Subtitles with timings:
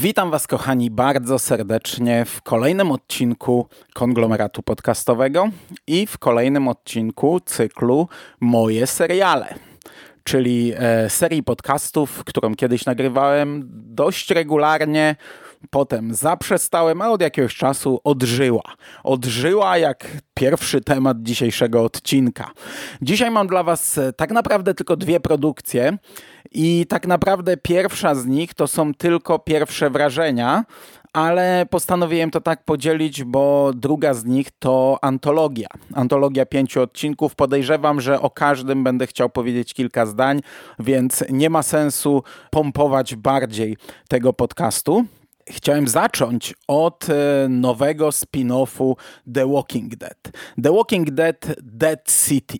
[0.00, 5.48] Witam Was, kochani, bardzo serdecznie w kolejnym odcinku konglomeratu podcastowego
[5.86, 8.08] i w kolejnym odcinku cyklu
[8.40, 9.54] Moje seriale
[10.24, 15.16] czyli e, serii podcastów, którą kiedyś nagrywałem dość regularnie
[15.70, 18.62] potem zaprzestałem, a od jakiegoś czasu odżyła.
[19.04, 22.50] Odżyła jak pierwszy temat dzisiejszego odcinka.
[23.02, 25.98] Dzisiaj mam dla Was e, tak naprawdę tylko dwie produkcje
[26.52, 30.64] i tak naprawdę pierwsza z nich to są tylko pierwsze wrażenia,
[31.12, 35.68] ale postanowiłem to tak podzielić, bo druga z nich to antologia.
[35.94, 37.34] Antologia pięciu odcinków.
[37.34, 40.40] Podejrzewam, że o każdym będę chciał powiedzieć kilka zdań,
[40.78, 43.76] więc nie ma sensu pompować bardziej
[44.08, 45.04] tego podcastu
[45.50, 48.94] chciałem zacząć od e, nowego spin-offu
[49.34, 50.18] The Walking Dead.
[50.62, 52.58] The Walking Dead Dead City.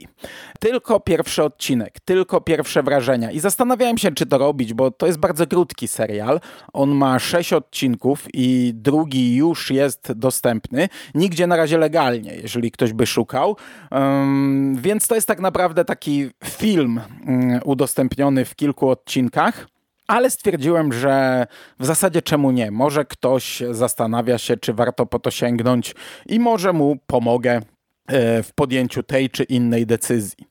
[0.61, 3.31] Tylko pierwszy odcinek, tylko pierwsze wrażenia.
[3.31, 6.41] I zastanawiałem się, czy to robić, bo to jest bardzo krótki serial.
[6.73, 10.89] On ma sześć odcinków i drugi już jest dostępny.
[11.15, 13.57] Nigdzie na razie legalnie, jeżeli ktoś by szukał.
[13.91, 19.78] Um, więc to jest tak naprawdę taki film um, udostępniony w kilku odcinkach
[20.09, 21.47] ale stwierdziłem, że
[21.79, 22.71] w zasadzie czemu nie?
[22.71, 25.95] Może ktoś zastanawia się, czy warto po to sięgnąć
[26.27, 27.61] i może mu pomogę
[28.07, 30.47] e, w podjęciu tej czy innej decyzji.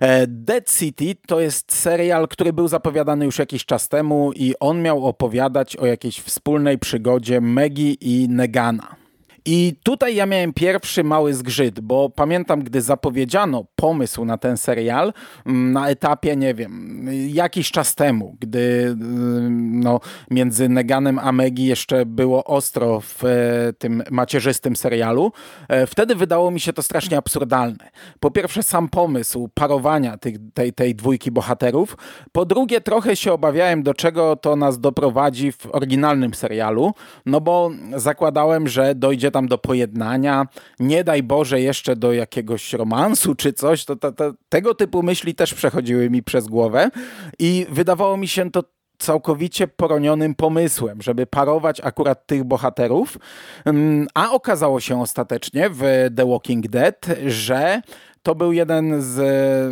[0.00, 4.82] E, Dead City to jest serial, który był zapowiadany już jakiś czas temu i on
[4.82, 9.01] miał opowiadać o jakiejś wspólnej przygodzie Megi i Negana.
[9.44, 15.12] I tutaj ja miałem pierwszy mały zgrzyt, bo pamiętam, gdy zapowiedziano pomysł na ten serial
[15.46, 21.66] mm, na etapie, nie wiem, jakiś czas temu, gdy mm, no, między Neganem a Megi
[21.66, 25.32] jeszcze było ostro w e, tym macierzystym serialu,
[25.68, 27.90] e, wtedy wydało mi się to strasznie absurdalne.
[28.20, 31.96] Po pierwsze sam pomysł parowania tych, tej, tej dwójki bohaterów,
[32.32, 36.92] po drugie trochę się obawiałem, do czego to nas doprowadzi w oryginalnym serialu,
[37.26, 40.46] no bo zakładałem, że dojdzie tam do pojednania,
[40.80, 45.34] nie daj Boże jeszcze do jakiegoś romansu czy coś, to, to, to tego typu myśli
[45.34, 46.90] też przechodziły mi przez głowę
[47.38, 48.64] i wydawało mi się to
[48.98, 53.18] całkowicie poronionym pomysłem, żeby parować akurat tych bohaterów,
[53.64, 55.82] mm, a okazało się ostatecznie w
[56.16, 57.82] The Walking Dead, że
[58.22, 59.18] to był jeden z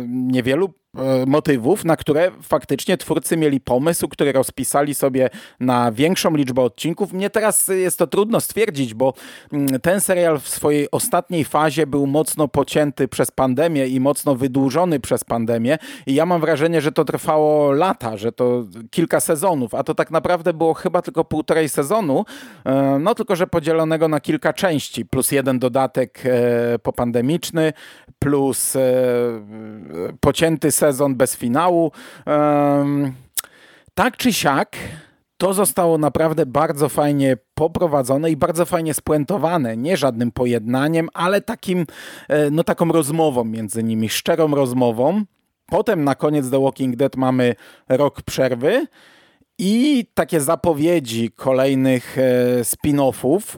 [0.09, 0.80] niewielu E,
[1.27, 5.29] motywów, na które faktycznie twórcy mieli pomysł, który rozpisali sobie
[5.59, 7.13] na większą liczbę odcinków.
[7.13, 9.13] Mnie teraz jest to trudno stwierdzić, bo
[9.53, 14.99] mm, ten serial w swojej ostatniej fazie był mocno pocięty przez pandemię i mocno wydłużony
[14.99, 19.83] przez pandemię i ja mam wrażenie, że to trwało lata, że to kilka sezonów, a
[19.83, 22.25] to tak naprawdę było chyba tylko półtorej sezonu,
[22.65, 27.73] e, no tylko, że podzielonego na kilka części, plus jeden dodatek e, popandemiczny,
[28.19, 28.77] plus
[30.19, 31.91] pocięty sezon bez finału.
[33.93, 34.77] Tak czy siak,
[35.37, 39.77] to zostało naprawdę bardzo fajnie poprowadzone i bardzo fajnie spuentowane.
[39.77, 41.85] Nie żadnym pojednaniem, ale takim,
[42.29, 45.23] e, no taką rozmową między nimi, szczerą rozmową.
[45.65, 47.55] Potem na koniec The Walking Dead mamy
[47.89, 48.87] rok przerwy
[49.57, 52.21] i takie zapowiedzi kolejnych e,
[52.63, 53.57] spin-offów.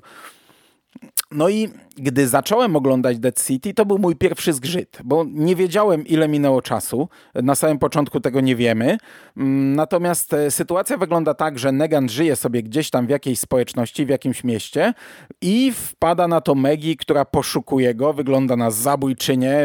[1.33, 6.07] No i gdy zacząłem oglądać Dead City, to był mój pierwszy zgrzyt, bo nie wiedziałem,
[6.07, 7.09] ile minęło czasu.
[7.35, 8.97] Na samym początku tego nie wiemy.
[9.37, 14.05] Mm, natomiast e, sytuacja wygląda tak, że Negan żyje sobie gdzieś tam w jakiejś społeczności,
[14.05, 14.93] w jakimś mieście
[15.41, 18.13] i wpada na to Megi, która poszukuje go.
[18.13, 19.57] Wygląda na zabójczynię.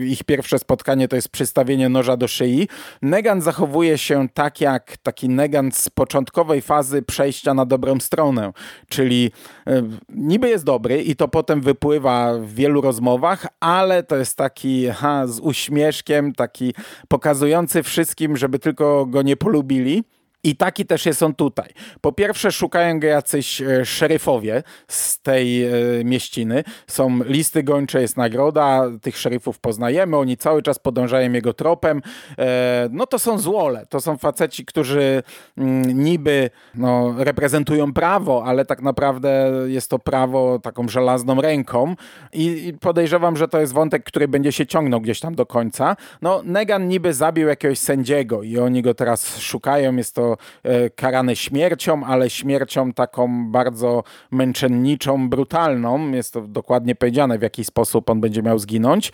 [0.00, 2.68] Ich pierwsze spotkanie to jest przystawienie noża do szyi.
[3.02, 8.52] Negan zachowuje się tak jak taki Negan z początkowej fazy przejścia na dobrą stronę,
[8.88, 9.30] czyli
[9.66, 14.86] e, niby jest dobry i to potem wypływa w wielu rozmowach, ale to jest taki
[14.86, 16.74] ha, z uśmieszkiem, taki
[17.08, 20.04] pokazujący wszystkim, żeby tylko go nie polubili.
[20.44, 21.68] I taki też jest on tutaj.
[22.00, 25.70] Po pierwsze szukają go jacyś e, szeryfowie z tej e,
[26.04, 26.64] mieściny.
[26.86, 32.02] Są listy gończe, jest nagroda, tych szeryfów poznajemy, oni cały czas podążają jego tropem.
[32.38, 35.22] E, no to są złole, to są faceci, którzy
[35.58, 41.94] mm, niby no, reprezentują prawo, ale tak naprawdę jest to prawo taką żelazną ręką
[42.32, 45.96] i podejrzewam, że to jest wątek, który będzie się ciągnął gdzieś tam do końca.
[46.22, 50.31] No Negan niby zabił jakiegoś sędziego i oni go teraz szukają, jest to
[50.62, 56.10] E, karany śmiercią, ale śmiercią taką bardzo męczenniczą, brutalną.
[56.10, 59.12] Jest to dokładnie powiedziane, w jaki sposób on będzie miał zginąć.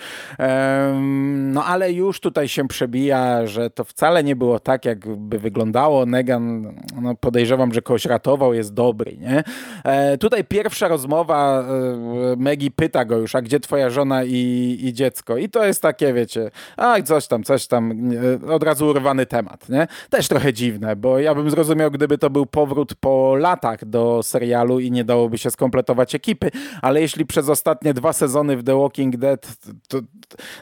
[1.29, 6.07] No ale już tutaj się przebija, że to wcale nie było tak, jakby wyglądało.
[6.07, 9.45] Negan, no podejrzewam, że kogoś ratował, jest dobry, nie?
[9.85, 14.93] E, tutaj pierwsza rozmowa, e, Megi pyta go już, a gdzie twoja żona i, i
[14.93, 15.37] dziecko?
[15.37, 18.11] I to jest takie, wiecie, a coś tam, coś tam,
[18.51, 19.87] od razu urwany temat, nie?
[20.11, 24.23] Też trochę dziwne, bo bo ja bym zrozumiał, gdyby to był powrót po latach do
[24.23, 26.51] serialu i nie dałoby się skompletować ekipy,
[26.83, 29.57] ale jeśli przez ostatnie dwa sezony w The Walking Dead
[29.89, 29.99] to,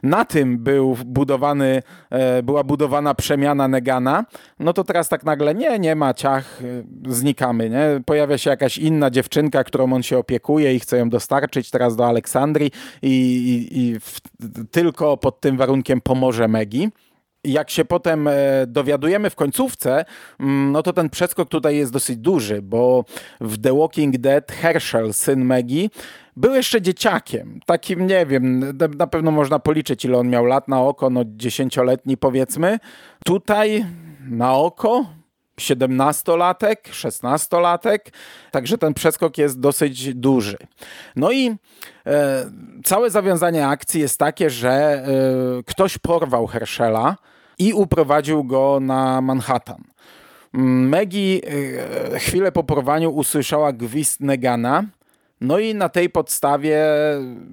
[0.02, 4.24] na tym był budowany, e, była budowana przemiana Negana,
[4.58, 8.02] no to teraz tak nagle nie, nie ma ciach, e, znikamy, nie?
[8.06, 12.06] Pojawia się jakaś inna dziewczynka, którą on się opiekuje i chce ją dostarczyć teraz do
[12.06, 12.70] Aleksandrii
[13.02, 14.20] i, i, i w,
[14.70, 16.88] tylko pod tym warunkiem pomoże Megi
[17.52, 18.32] jak się potem e,
[18.66, 20.04] dowiadujemy w końcówce,
[20.40, 23.04] mm, no to ten przeskok tutaj jest dosyć duży, bo
[23.40, 25.88] w The Walking Dead Herschel, syn Maggie,
[26.36, 30.82] był jeszcze dzieciakiem, takim nie wiem, na pewno można policzyć ile on miał lat na
[30.82, 32.78] oko, no dziesięcioletni powiedzmy.
[33.24, 33.86] Tutaj
[34.30, 35.06] na oko
[35.60, 37.98] 17-latek, 16-latek,
[38.50, 40.56] także ten przeskok jest dosyć duży.
[41.16, 41.56] No i
[42.06, 42.50] e,
[42.84, 45.04] całe zawiązanie akcji jest takie, że e,
[45.66, 47.16] ktoś porwał Herschela,
[47.58, 49.84] i uprowadził go na Manhattan.
[50.52, 51.40] Maggie
[52.14, 54.84] e, chwilę po porwaniu usłyszała gwizd Negana,
[55.40, 56.84] no i na tej podstawie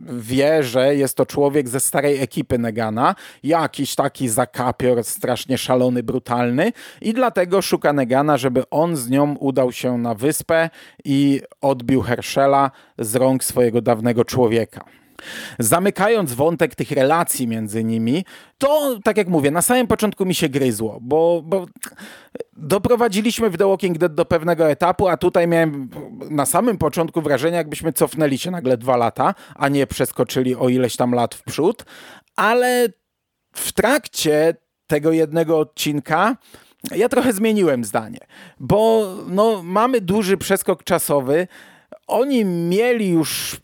[0.08, 6.72] wie, że jest to człowiek ze starej ekipy Negana, jakiś taki zakapior, strasznie szalony, brutalny
[7.02, 10.70] i dlatego szuka Negana, żeby on z nią udał się na wyspę
[11.06, 14.86] i odbił Herschela z rąk swojego dawnego człowieka.
[15.60, 18.26] Zamykając wątek tych relacji między nimi,
[18.58, 21.66] to tak jak mówię, na samym początku mi się gryzło, bo, bo
[22.54, 25.90] doprowadziliśmy w The Walking Dead do pewnego etapu, a tutaj miałem
[26.30, 30.96] na samym początku wrażenie, jakbyśmy cofnęli się nagle dwa lata, a nie przeskoczyli o ileś
[30.96, 31.86] tam lat w przód,
[32.36, 32.88] ale
[33.56, 34.56] w trakcie
[34.88, 36.36] tego jednego odcinka
[36.92, 38.20] ja trochę zmieniłem zdanie,
[38.60, 41.48] bo no, mamy duży przeskok czasowy.
[42.08, 43.56] Oni mieli już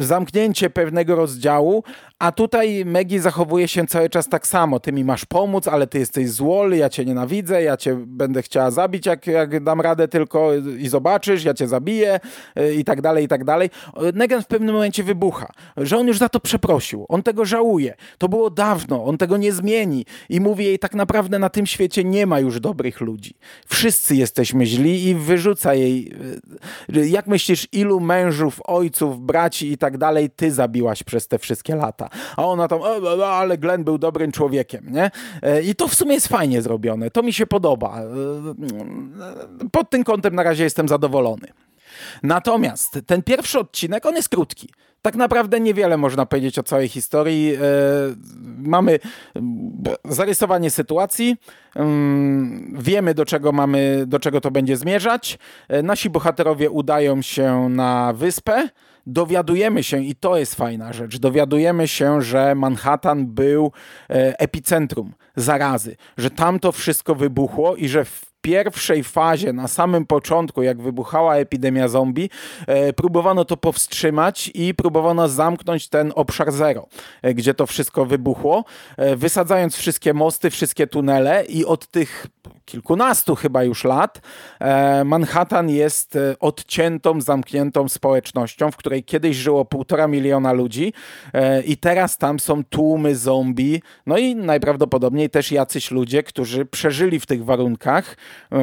[0.00, 1.84] zamknięcie pewnego rozdziału,
[2.18, 4.80] a tutaj Maggie zachowuje się cały czas tak samo.
[4.80, 8.70] Ty mi masz pomóc, ale ty jesteś złoly, ja cię nienawidzę, ja cię będę chciała
[8.70, 12.20] zabić, jak, jak dam radę tylko i zobaczysz, ja cię zabiję
[12.60, 13.70] y, i tak dalej, i tak dalej.
[14.14, 17.94] Negan w pewnym momencie wybucha, że on już za to przeprosił, on tego żałuje.
[18.18, 22.04] To było dawno, on tego nie zmieni i mówi jej tak naprawdę na tym świecie
[22.04, 23.34] nie ma już dobrych ludzi.
[23.66, 26.12] Wszyscy jesteśmy źli i wyrzuca jej.
[26.96, 31.76] Y, jak myślisz, ilu mężów, ojców, braci i tak dalej ty zabiłaś przez te wszystkie
[31.76, 32.07] lata?
[32.36, 35.10] A ona tam, e, e, e, ale Glenn był dobrym człowiekiem, nie?
[35.64, 37.10] I to w sumie jest fajnie zrobione.
[37.10, 38.00] To mi się podoba.
[39.72, 41.48] Pod tym kątem na razie jestem zadowolony.
[42.22, 44.68] Natomiast ten pierwszy odcinek, on jest krótki.
[45.02, 47.56] Tak naprawdę niewiele można powiedzieć o całej historii.
[48.58, 48.98] Mamy
[50.04, 51.36] zarysowanie sytuacji,
[52.72, 55.38] wiemy do czego mamy, do czego to będzie zmierzać.
[55.82, 58.68] Nasi bohaterowie udają się na wyspę,
[59.08, 63.72] dowiadujemy się, i to jest fajna rzecz, dowiadujemy się, że Manhattan był
[64.10, 70.06] e, epicentrum zarazy, że tam to wszystko wybuchło i że w pierwszej fazie, na samym
[70.06, 72.30] początku, jak wybuchała epidemia zombie,
[72.66, 76.86] e, próbowano to powstrzymać i próbowano zamknąć ten obszar zero,
[77.22, 78.64] e, gdzie to wszystko wybuchło,
[79.16, 82.26] wysadzając wszystkie mosty, wszystkie tunele i od tych
[82.64, 84.20] kilkunastu chyba już lat,
[84.60, 90.92] e, Manhattan jest e, odciętą, zamkniętą społecznością, w której kiedyś żyło półtora miliona ludzi
[91.32, 97.20] e, i teraz tam są tłumy zombie, no i najprawdopodobniej też jacyś ludzie, którzy przeżyli
[97.20, 98.16] w tych warunkach,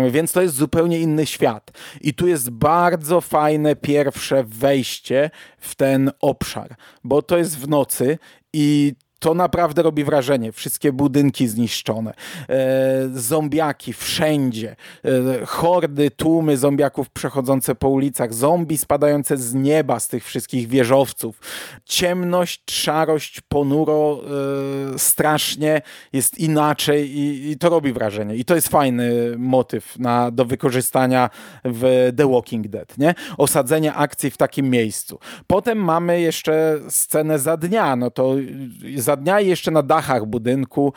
[0.10, 1.72] więc to jest zupełnie inny świat.
[2.02, 8.18] I tu jest bardzo fajne pierwsze wejście w ten obszar, bo to jest w nocy
[8.54, 8.94] i
[9.26, 10.52] to naprawdę robi wrażenie.
[10.52, 12.14] Wszystkie budynki zniszczone,
[12.50, 20.08] e, zombiaki wszędzie, e, hordy, tłumy zombiaków przechodzące po ulicach, zombie spadające z nieba z
[20.08, 21.40] tych wszystkich wieżowców.
[21.86, 24.22] Ciemność, szarość, ponuro,
[24.96, 25.82] e, strasznie
[26.14, 28.36] jest inaczej i, i, to robi wrażenie.
[28.36, 31.30] I to jest fajny motyw na, do wykorzystania
[31.64, 33.16] w The Walking Dead, nie?
[33.38, 35.20] Osadzenie akcji w takim miejscu.
[35.48, 38.36] Potem mamy jeszcze scenę za dnia, no to
[38.96, 40.94] za dnia i jeszcze na dachach budynku.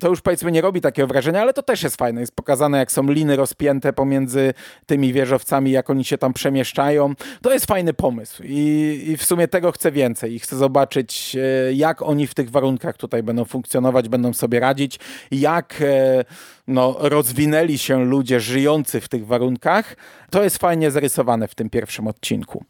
[0.00, 2.20] To już powiedzmy nie robi takiego wrażenia, ale to też jest fajne.
[2.20, 4.54] Jest pokazane, jak są liny rozpięte pomiędzy
[4.86, 7.14] tymi wieżowcami, jak oni się tam przemieszczają.
[7.42, 11.72] To jest fajny pomysł i, i w sumie tego chcę więcej i chcę zobaczyć, e,
[11.72, 14.98] jak oni w tych warunkach tutaj będą funkcjonować, będą sobie radzić,
[15.30, 16.24] jak e,
[16.66, 19.96] no, rozwinęli się ludzie żyjący w tych warunkach.
[20.30, 22.64] To jest fajnie zarysowane w tym pierwszym odcinku.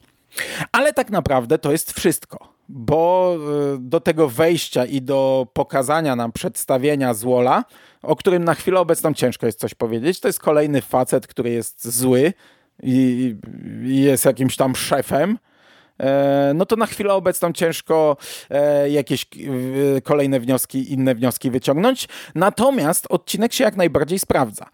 [0.73, 3.37] Ale tak naprawdę to jest wszystko bo
[3.75, 7.65] y, do tego wejścia i do pokazania nam przedstawienia Złola,
[8.03, 11.89] o którym na chwilę obecną ciężko jest coś powiedzieć, to jest kolejny facet, który jest
[11.89, 12.33] zły
[12.83, 13.37] i,
[13.83, 15.39] jest jakimś tam szefem
[16.55, 18.17] no to na chwilę obecną ciężko
[18.51, 22.09] e, jakieś e, kolejne wnioski, inne wnioski wyciągnąć.
[22.35, 24.67] Natomiast odcinek się jak najbardziej sprawdza.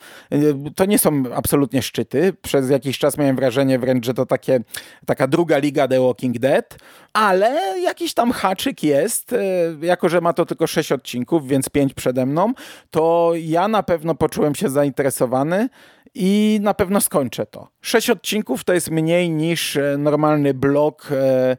[0.77, 2.33] To nie są absolutnie szczyty.
[2.43, 4.61] Przez jakiś czas miałem wrażenie wręcz, że to takie,
[5.07, 6.79] taka druga liga The Walking Dead,
[7.13, 9.35] ale jakiś tam haczyk jest.
[9.83, 12.53] Jako, że ma to tylko sześć odcinków, więc pięć przede mną,
[12.91, 15.69] to ja na pewno poczułem się zainteresowany
[16.15, 17.69] i na pewno skończę to.
[17.81, 21.57] Sześć odcinków to jest mniej niż e, normalny blok e,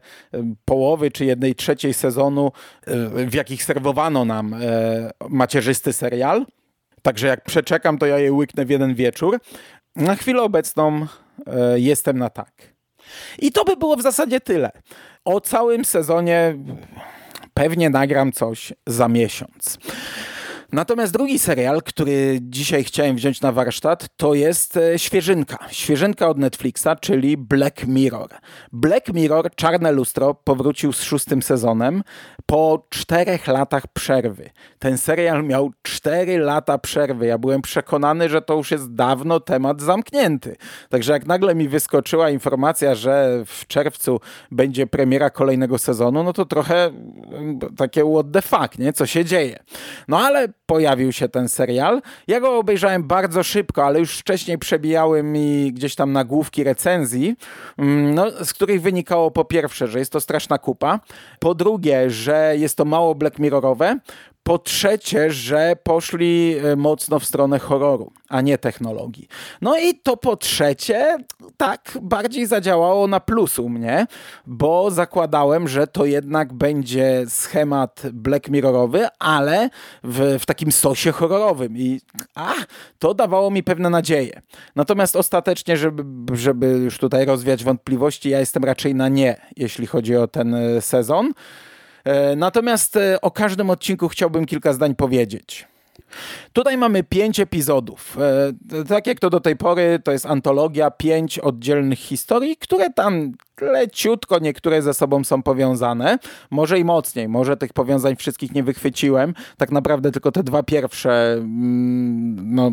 [0.64, 2.52] połowy czy jednej trzeciej sezonu,
[2.86, 4.56] e, w jakich serwowano nam
[5.28, 6.46] macierzysty serial.
[7.02, 9.40] Także jak przeczekam, to ja je łyknę w jeden wieczór.
[9.96, 11.06] Na chwilę obecną
[11.74, 12.52] jestem na tak.
[13.38, 14.70] I to by było w zasadzie tyle.
[15.24, 16.56] O całym sezonie
[17.54, 19.78] pewnie nagram coś za miesiąc.
[20.74, 25.58] Natomiast drugi serial, który dzisiaj chciałem wziąć na warsztat, to jest e, świeżynka.
[25.70, 28.28] Świeżynka od Netflixa, czyli Black Mirror.
[28.72, 32.02] Black Mirror, Czarne Lustro, powrócił z szóstym sezonem
[32.46, 34.50] po czterech latach przerwy.
[34.78, 37.26] Ten serial miał cztery lata przerwy.
[37.26, 40.56] Ja byłem przekonany, że to już jest dawno temat zamknięty.
[40.88, 46.44] Także jak nagle mi wyskoczyła informacja, że w czerwcu będzie premiera kolejnego sezonu, no to
[46.44, 48.92] trochę mm, takie what the fuck, nie?
[48.92, 49.58] Co się dzieje?
[50.08, 52.02] No ale pojawił się ten serial.
[52.26, 57.36] Ja go obejrzałem bardzo szybko, ale już wcześniej przebijały mi gdzieś tam nagłówki recenzji,
[57.78, 61.00] mm, no, z których wynikało po pierwsze, że jest to straszna kupa,
[61.38, 63.98] po drugie, że jest to mało Black Mirrorowe,
[64.44, 69.28] po trzecie, że poszli e, mocno w stronę horroru, a nie technologii.
[69.60, 71.16] No i to po trzecie,
[71.56, 74.06] tak bardziej zadziałało na plus u mnie,
[74.46, 79.70] bo zakładałem, że to jednak będzie schemat Black Mirrorowy, ale
[80.02, 81.76] w, w takim sosie horrorowym.
[81.76, 82.00] I
[82.34, 82.52] a,
[82.98, 84.42] to dawało mi pewne nadzieje.
[84.76, 90.16] Natomiast ostatecznie, żeby, żeby już tutaj rozwiać wątpliwości, ja jestem raczej na nie, jeśli chodzi
[90.16, 91.32] o ten e, sezon.
[92.04, 95.66] E, natomiast e, o każdym odcinku chciałbym kilka zdań powiedzieć.
[96.52, 98.18] Tutaj mamy pięć epizodów.
[98.70, 103.32] E, tak jak to do tej pory, to jest antologia pięć oddzielnych historii, które tam
[103.60, 106.18] leciutko niektóre ze sobą są powiązane.
[106.50, 109.34] Może i mocniej, może tych powiązań wszystkich nie wychwyciłem.
[109.56, 112.72] Tak naprawdę tylko te dwa pierwsze mm, no,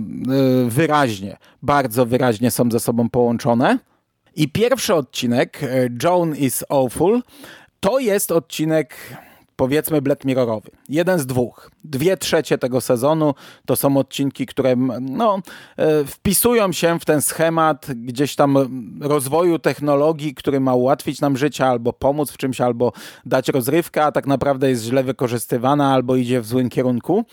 [0.67, 3.77] wyraźnie, bardzo wyraźnie są ze sobą połączone.
[4.35, 5.59] I pierwszy odcinek,
[6.03, 7.21] Joan is Awful,
[7.81, 8.95] to jest odcinek
[9.55, 10.71] powiedzmy Black Mirrorowy.
[10.89, 11.71] Jeden z dwóch.
[11.83, 13.33] Dwie trzecie tego sezonu
[13.65, 15.39] to są odcinki, które no,
[15.77, 18.57] e, wpisują się w ten schemat gdzieś tam
[19.01, 22.93] rozwoju technologii, który ma ułatwić nam życie albo pomóc w czymś, albo
[23.25, 27.25] dać rozrywkę, a tak naprawdę jest źle wykorzystywana albo idzie w złym kierunku.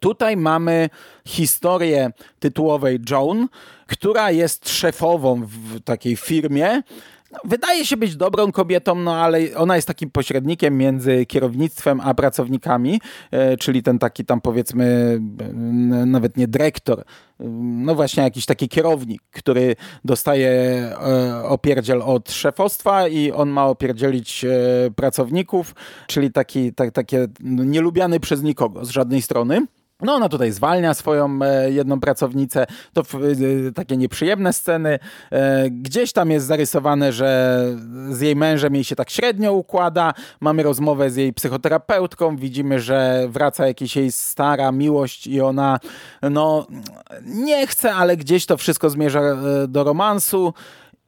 [0.00, 0.90] Tutaj mamy
[1.26, 3.48] historię tytułowej Joan,
[3.86, 6.82] która jest szefową w takiej firmie,
[7.30, 12.14] no, wydaje się być dobrą kobietą, no ale ona jest takim pośrednikiem między kierownictwem a
[12.14, 15.18] pracownikami, e, czyli ten taki tam powiedzmy
[16.06, 17.04] nawet nie dyrektor,
[17.60, 24.44] no właśnie jakiś taki kierownik, który dostaje e, opierdziel od szefostwa i on ma opierdzielić
[24.44, 24.50] e,
[24.96, 25.74] pracowników,
[26.06, 29.66] czyli taki, tak, takie nielubiany przez nikogo z żadnej strony.
[30.02, 33.00] No ona tutaj zwalnia swoją e, jedną pracownicę, to
[33.68, 34.98] e, takie nieprzyjemne sceny.
[35.30, 37.60] E, gdzieś tam jest zarysowane, że
[38.10, 40.14] z jej mężem jej się tak średnio układa.
[40.40, 45.80] Mamy rozmowę z jej psychoterapeutką, widzimy, że wraca jakaś jej stara miłość i ona
[46.22, 46.66] no
[47.24, 49.20] nie chce, ale gdzieś to wszystko zmierza
[49.68, 50.54] do romansu.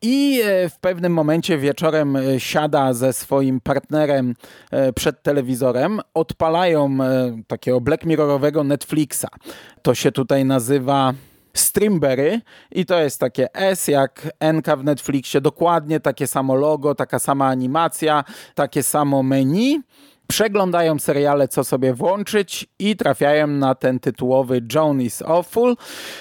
[0.02, 4.35] I e, w pewnym momencie wieczorem e, siada ze swoim partnerem
[4.71, 6.99] e, przed telewizorem, odpalają
[7.47, 9.26] takiego Black Mirrorowego Netflixa.
[9.82, 11.14] To się tutaj nazywa
[11.54, 12.40] Streamberry.
[12.71, 17.47] I to jest takie S jak NK w Netflixie, dokładnie takie samo logo, taka sama
[17.47, 19.82] animacja, takie samo menu
[20.32, 25.76] przeglądają seriale, co sobie włączyć i trafiają na ten tytułowy Joan is Awful,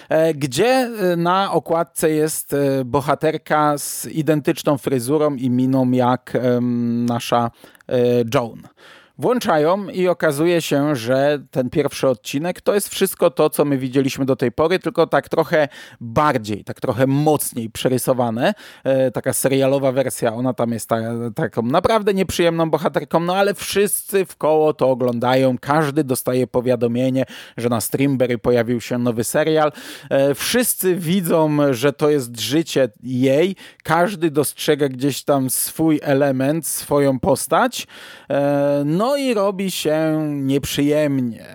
[0.10, 6.38] e, gdzie e, na okładce jest e, bohaterka z identyczną fryzurą i miną jak
[7.06, 7.52] nasza
[8.34, 8.62] Joan
[9.22, 14.26] włączają i okazuje się, że ten pierwszy odcinek to jest wszystko to, co my widzieliśmy
[14.26, 15.68] do tej pory, tylko tak trochę
[16.02, 18.54] bardziej, tak trochę mocniej przerysowane.
[18.84, 20.98] E, taka serialowa wersja, ona tam jest ta,
[21.36, 27.26] taką naprawdę nieprzyjemną bohaterką, no ale wszyscy w koło to oglądają, każdy dostaje powiadomienie,
[27.58, 29.72] że na Streamberry pojawił się nowy serial.
[30.10, 37.20] E, wszyscy widzą, że to jest życie jej, każdy dostrzega gdzieś tam swój element, swoją
[37.20, 37.88] postać.
[38.30, 41.46] E, no no i robi się nieprzyjemnie.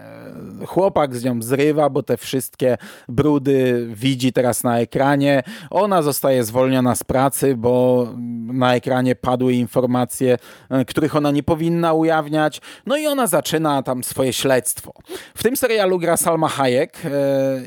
[0.66, 5.42] Chłopak z nią zrywa, bo te wszystkie brudy widzi teraz na ekranie.
[5.70, 8.06] Ona zostaje zwolniona z pracy, bo
[8.52, 10.38] na ekranie padły informacje,
[10.70, 12.60] e, których ona nie powinna ujawniać.
[12.86, 14.92] No i ona zaczyna tam swoje śledztwo.
[15.34, 17.08] W tym serialu gra Salma Hayek e,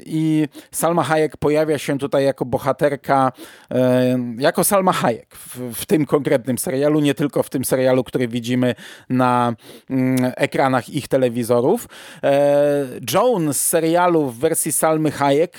[0.06, 3.32] i Salma Hayek pojawia się tutaj jako bohaterka,
[3.72, 8.28] e, jako Salma Hayek w, w tym konkretnym serialu, nie tylko w tym serialu, który
[8.28, 8.76] widzimy
[9.10, 9.54] na
[9.90, 11.88] mm, ekranach ich telewizorów.
[13.14, 15.58] Joan z serialu w wersji Salmy Hayek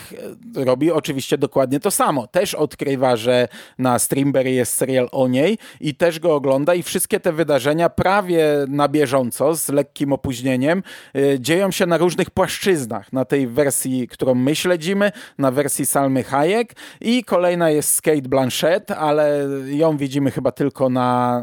[0.54, 2.26] robi oczywiście dokładnie to samo.
[2.26, 3.48] Też odkrywa, że
[3.78, 8.46] na Streamberry jest serial o niej i też go ogląda i wszystkie te wydarzenia prawie
[8.68, 10.82] na bieżąco, z lekkim opóźnieniem,
[11.16, 13.12] y, dzieją się na różnych płaszczyznach.
[13.12, 18.90] Na tej wersji, którą my śledzimy, na wersji Salmy Hayek i kolejna jest Kate Blanchett,
[18.90, 21.42] ale ją widzimy chyba tylko na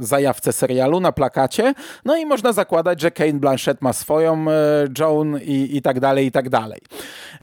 [0.00, 1.74] y, zajawce serialu, na plakacie.
[2.04, 4.44] No i można zakładać, że Kate Blanchett ma swoją
[4.98, 6.80] Joan i, i tak dalej, i tak dalej.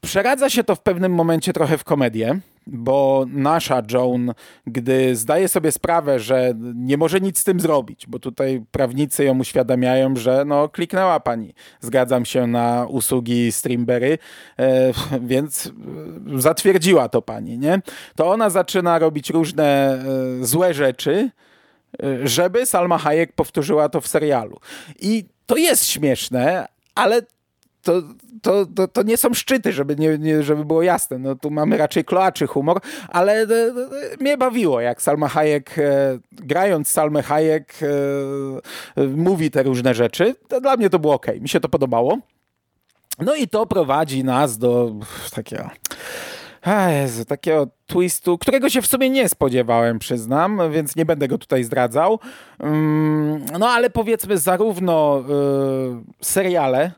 [0.02, 2.40] Przeradza się to w pewnym momencie trochę w komedię
[2.72, 4.34] bo nasza Joan,
[4.68, 9.40] gdy zdaje sobie sprawę, że nie może nic z tym zrobić, bo tutaj prawnicy ją
[9.40, 14.18] uświadamiają, że no kliknęła pani, zgadzam się na usługi Streamberry,
[14.60, 15.72] e, więc
[16.36, 17.82] zatwierdziła to pani, nie?
[18.16, 19.66] To ona zaczyna robić różne
[20.42, 21.30] e, złe rzeczy,
[22.04, 24.60] e, żeby Salma Hayek powtórzyła to w serialu.
[25.00, 26.68] I to jest śmieszne,
[27.00, 27.22] ale
[27.82, 28.02] to,
[28.42, 31.20] to, to, to, nie są szczyty, żeby, nie, nie, żeby było jasne.
[31.20, 33.74] No, tu mamy raczej kloaczy humor, ale e, e,
[34.20, 37.74] mnie bawiło, jak Salma Hayek, e, grając Salmę Hayek,
[38.98, 40.36] e, mówi te różne rzeczy.
[40.48, 42.18] To dla mnie to było ok, mi się to podobało.
[43.20, 44.92] No i to prowadzi nas do
[45.36, 45.70] takiego...
[46.62, 51.38] A Jezu, takiego twistu, którego się w sumie nie spodziewałem, przyznam, więc nie będę go
[51.38, 52.20] tutaj zdradzał.
[52.60, 55.24] Mm, no ale powiedzmy zarówno
[56.22, 56.92] y, seriale,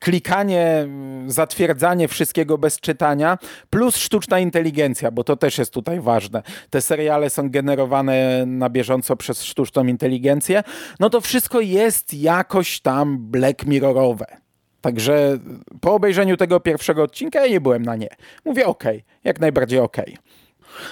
[0.00, 0.88] klikanie,
[1.26, 3.38] zatwierdzanie wszystkiego bez czytania,
[3.70, 6.42] plus sztuczna inteligencja, bo to też jest tutaj ważne.
[6.70, 10.62] Te seriale są generowane na bieżąco przez sztuczną inteligencję.
[11.00, 14.43] No to wszystko jest jakoś tam Black Mirrorowe.
[14.84, 15.38] Także
[15.80, 18.08] po obejrzeniu tego pierwszego odcinka ja nie byłem na nie.
[18.44, 18.84] Mówię ok,
[19.24, 19.96] jak najbardziej ok.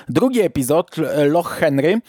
[0.09, 0.96] Drugi epizod,
[1.31, 2.00] Loch Henry,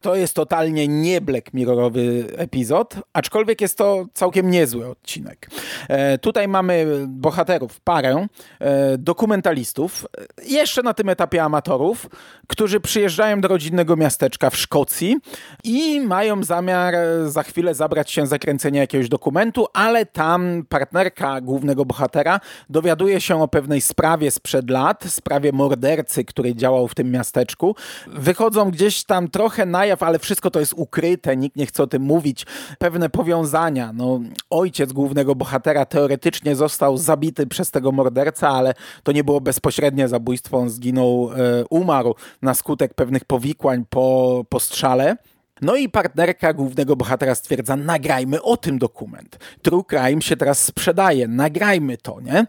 [0.00, 5.50] to jest totalnie nie Black Mirrorowy epizod, aczkolwiek jest to całkiem niezły odcinek.
[5.88, 8.26] E, tutaj mamy bohaterów, parę
[8.60, 10.06] e, dokumentalistów,
[10.38, 12.06] e, jeszcze na tym etapie amatorów,
[12.46, 15.16] którzy przyjeżdżają do rodzinnego miasteczka w Szkocji
[15.64, 21.40] i mają zamiar e, za chwilę zabrać się za kręcenie jakiegoś dokumentu, ale tam partnerka
[21.40, 27.10] głównego bohatera dowiaduje się o pewnej sprawie sprzed lat, sprawie mordercy, który działał w tym
[27.10, 27.76] miasteczku.
[28.06, 32.02] Wychodzą gdzieś tam trochę na ale wszystko to jest ukryte, nikt nie chce o tym
[32.02, 32.46] mówić.
[32.78, 33.92] Pewne powiązania.
[33.92, 40.08] No, ojciec głównego bohatera teoretycznie został zabity przez tego mordercę, ale to nie było bezpośrednie
[40.08, 45.16] zabójstwo, on zginął, e, umarł na skutek pewnych powikłań po, po strzale.
[45.62, 49.38] No i partnerka głównego bohatera stwierdza, nagrajmy o tym dokument.
[49.62, 52.46] True Crime się teraz sprzedaje, nagrajmy to, nie?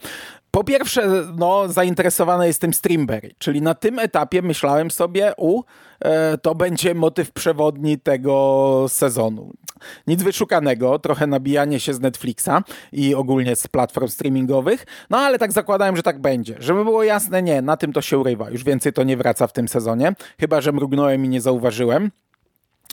[0.51, 5.63] Po pierwsze, no, zainteresowane jestem Streamberry, czyli na tym etapie myślałem sobie, u,
[5.99, 9.53] e, to będzie motyw przewodni tego sezonu.
[10.07, 12.49] Nic wyszukanego, trochę nabijanie się z Netflixa
[12.91, 16.55] i ogólnie z platform streamingowych, no ale tak zakładałem, że tak będzie.
[16.59, 18.49] Żeby było jasne, nie, na tym to się urywa.
[18.49, 22.11] Już więcej to nie wraca w tym sezonie, chyba że mrugnąłem i nie zauważyłem.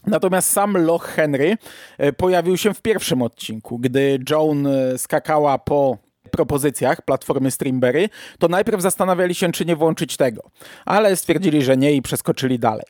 [0.07, 1.57] Natomiast sam Loch Henry
[1.99, 8.49] e, pojawił się w pierwszym odcinku, gdy Joan e, skakała po propozycjach platformy Streamberry, to
[8.49, 10.43] najpierw zastanawiali się, czy nie włączyć tego,
[10.85, 12.87] ale stwierdzili, że nie i przeskoczyli dalej.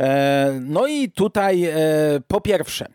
[0.00, 1.68] E, no i tutaj
[2.28, 2.88] po pierwsze,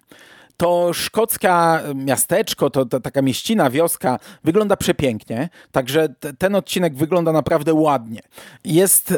[0.57, 7.73] to szkocka miasteczko, to, to, taka mieścina, wioska wygląda przepięknie, także ten odcinek wygląda naprawdę
[7.73, 8.21] ładnie.
[8.65, 9.13] Jest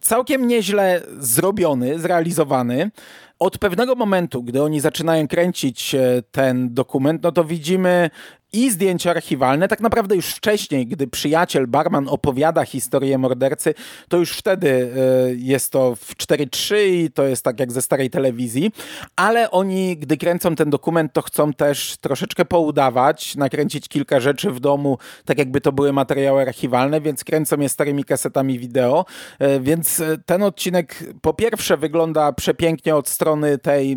[0.00, 2.90] całkiem nieźle zrobiony, zrealizowany.
[3.38, 8.10] Od pewnego momentu, gdy oni zaczynają kręcić e, ten dokument, no to widzimy
[8.52, 9.68] i zdjęcia archiwalne.
[9.68, 13.74] Tak naprawdę już wcześniej, gdy przyjaciel, barman opowiada historię mordercy,
[14.08, 18.10] to już wtedy e, jest to w 4.3 i to jest tak jak ze starej
[18.10, 18.72] telewizji,
[19.16, 24.60] ale oni, gdy kręcą ten dokument, to chcą też troszeczkę poudawać, nakręcić kilka rzeczy w
[24.60, 29.04] domu, tak jakby to były materiały archiwalne, więc kręcą je starymi kasetami wideo,
[29.38, 33.96] e, więc ten odcinek po pierwsze wygląda przepięknie od strony tej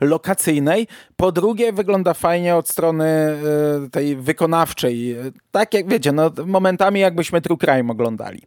[0.00, 3.36] lokacyjnej, po drugie wygląda fajnie od strony
[3.92, 5.16] tej wykonawczej.
[5.50, 8.42] Tak jak wiecie, no, momentami jakbyśmy True Crime oglądali.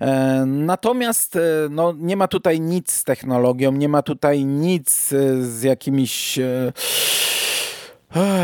[0.00, 5.08] E, natomiast e, no, nie ma tutaj nic z technologią, nie ma tutaj nic
[5.40, 6.38] z jakimiś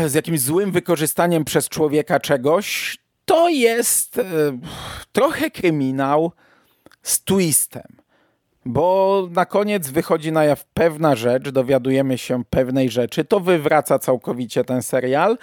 [0.07, 4.23] z jakimś złym wykorzystaniem przez człowieka czegoś, to jest e,
[5.11, 6.31] trochę kryminał
[7.03, 8.04] z twistem.
[8.65, 14.63] Bo na koniec wychodzi na jaw pewna rzecz, dowiadujemy się pewnej rzeczy, to wywraca całkowicie
[14.63, 15.37] ten serial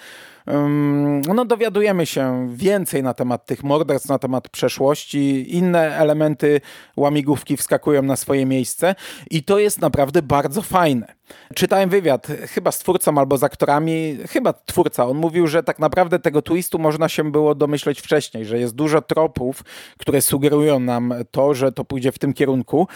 [1.35, 5.56] no dowiadujemy się więcej na temat tych morderstw, na temat przeszłości.
[5.56, 6.61] Inne elementy
[6.96, 8.94] łamigłówki wskakują na swoje miejsce
[9.30, 11.14] i to jest naprawdę bardzo fajne.
[11.55, 15.07] Czytałem wywiad chyba z twórcą albo z aktorami, chyba twórca.
[15.07, 19.03] On mówił, że tak naprawdę tego twistu można się było domyśleć wcześniej, że jest dużo
[19.03, 19.64] tropów,
[19.99, 22.88] które sugerują nam to, że to pójdzie w tym kierunku.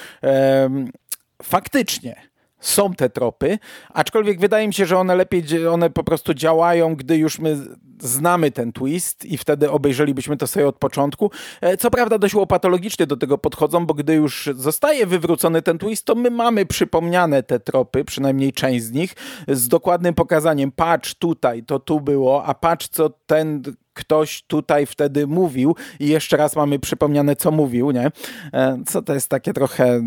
[1.43, 3.59] Faktycznie są te tropy,
[3.91, 7.57] aczkolwiek wydaje mi się, że one lepiej, one po prostu działają, gdy już my
[8.01, 11.31] znamy ten twist i wtedy obejrzelibyśmy to sobie od początku.
[11.61, 16.05] E, co prawda dość łopatologicznie do tego podchodzą, bo gdy już zostaje wywrócony ten twist,
[16.05, 19.15] to my mamy przypomniane te tropy, przynajmniej część z nich,
[19.49, 23.63] z dokładnym pokazaniem, patrz tutaj, to tu było, a patrz co ten
[23.97, 28.11] ktoś tutaj wtedy mówił i jeszcze raz mamy przypomniane, co mówił, nie?
[28.53, 30.01] E, co to jest takie trochę,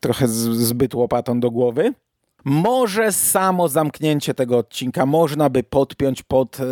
[0.00, 1.94] trochę zbyt łopatą do głowy.
[2.44, 6.64] Może samo zamknięcie tego odcinka można by podpiąć pod e,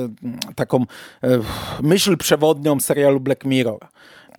[0.55, 0.87] taką e,
[1.83, 3.79] myśl przewodnią serialu Black Mirror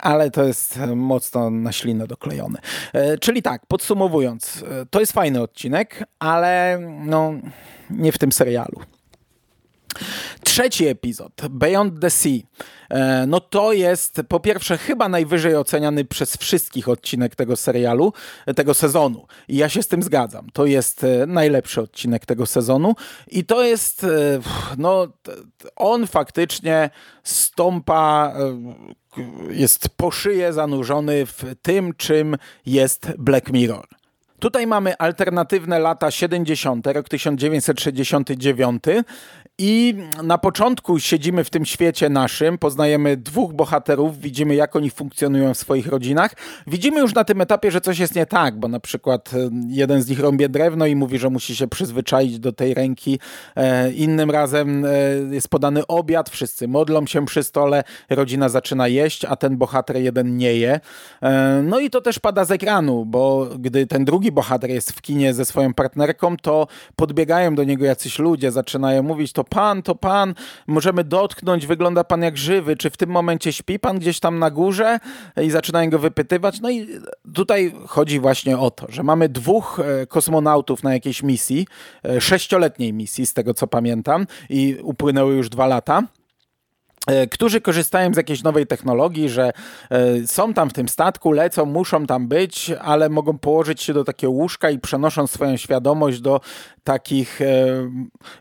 [0.02, 2.58] ale to jest mocno na ślinę doklejone.
[3.20, 7.32] Czyli tak, podsumowując, to jest fajny odcinek, ale no,
[7.90, 8.80] nie w tym serialu.
[10.44, 12.38] Trzeci epizod, Beyond the Sea,
[12.90, 18.12] e, no to jest po pierwsze chyba najwyżej oceniany przez wszystkich odcinek tego serialu,
[18.56, 19.26] tego sezonu.
[19.48, 20.46] I ja się z tym zgadzam.
[20.52, 22.94] To jest e, najlepszy odcinek tego sezonu
[23.28, 24.08] i to jest, e,
[24.78, 25.06] no
[25.76, 26.90] on faktycznie
[27.22, 28.34] stąpa,
[29.50, 33.99] jest po szyję zanurzony w tym, czym jest Black Mirror.
[34.40, 38.82] Tutaj mamy alternatywne lata 70., rok 1969
[39.62, 45.54] i na początku siedzimy w tym świecie naszym, poznajemy dwóch bohaterów, widzimy jak oni funkcjonują
[45.54, 46.34] w swoich rodzinach.
[46.66, 50.02] Widzimy już na tym etapie, że coś jest nie tak, bo na przykład e, jeden
[50.02, 53.18] z nich rąbie drewno i mówi, że musi się przyzwyczaić do tej ręki.
[53.56, 54.88] E, innym razem e,
[55.34, 60.36] jest podany obiad, wszyscy modlą się przy stole, rodzina zaczyna jeść, a ten bohater jeden
[60.36, 60.80] nie je.
[61.62, 65.34] No i to też pada z ekranu, bo gdy ten drugi bohater jest w kinie
[65.34, 66.66] ze swoją partnerką, to
[66.96, 70.34] podbiegają do niego jacyś ludzie, zaczynają mówić, to pan, to pan,
[70.66, 74.50] możemy dotknąć, wygląda pan jak żywy, czy w tym momencie śpi pan gdzieś tam na
[74.50, 74.98] górze
[75.42, 76.60] i zaczynają go wypytywać.
[76.60, 76.88] No i
[77.34, 81.66] tutaj chodzi właśnie o to, że mamy dwóch e, kosmonautów na jakiejś misji,
[82.04, 86.02] e, sześcioletniej misji z tego co pamiętam i upłynęły już dwa lata.
[87.06, 89.52] E, którzy korzystają z jakiejś nowej technologii, że
[89.90, 94.04] e, są tam w tym statku, lecą, muszą tam być, ale mogą położyć się do
[94.04, 96.40] takiego łóżka i przenoszą swoją świadomość do
[96.84, 97.46] takich e,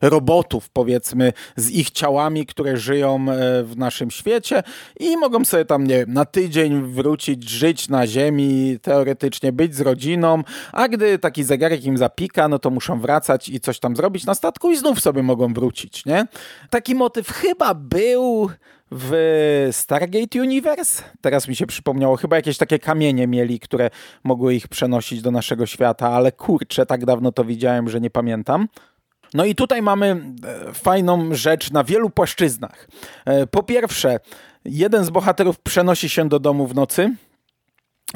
[0.01, 3.25] robotów, powiedzmy, z ich ciałami, które żyją
[3.63, 4.63] w naszym świecie
[4.99, 9.81] i mogą sobie tam, nie wiem, na tydzień wrócić, żyć na ziemi, teoretycznie być z
[9.81, 14.25] rodziną, a gdy taki zegarek im zapika, no to muszą wracać i coś tam zrobić
[14.25, 16.27] na statku i znów sobie mogą wrócić, nie?
[16.69, 18.49] Taki motyw chyba był
[18.91, 21.03] w Stargate Universe.
[21.21, 23.89] Teraz mi się przypomniało, chyba jakieś takie kamienie mieli, które
[24.23, 28.67] mogły ich przenosić do naszego świata, ale kurczę, tak dawno to widziałem, że nie pamiętam.
[29.33, 30.21] No i tutaj mamy
[30.69, 32.87] e, fajną rzecz na wielu płaszczyznach.
[33.25, 34.19] E, po pierwsze,
[34.65, 37.15] jeden z bohaterów przenosi się do domu w nocy,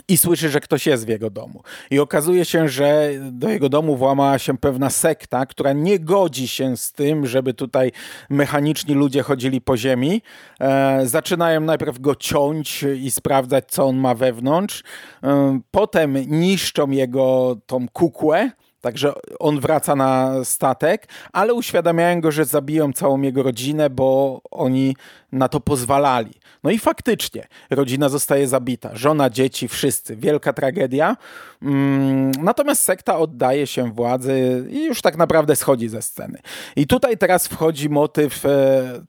[0.08, 1.63] i słyszy, że ktoś jest w jego domu.
[1.91, 6.77] I okazuje się, że do jego domu włamała się pewna sekta, która nie godzi się
[6.77, 7.91] z tym, żeby tutaj
[8.29, 10.21] mechaniczni ludzie chodzili po ziemi.
[10.60, 14.84] E, zaczynają najpierw go ciąć i sprawdzać, co on ma wewnątrz.
[15.23, 18.51] E, potem niszczą jego tą kukłę,
[18.83, 24.95] Także on wraca na statek, ale uświadamiają go, że zabiją całą jego rodzinę, bo oni
[25.31, 26.31] na to pozwalali.
[26.63, 30.15] No i faktycznie, rodzina zostaje zabita, żona, dzieci, wszyscy.
[30.15, 31.17] Wielka tragedia.
[31.61, 36.39] Mm, natomiast sekta oddaje się władzy i już tak naprawdę schodzi ze sceny.
[36.75, 38.49] I tutaj teraz wchodzi motyw e,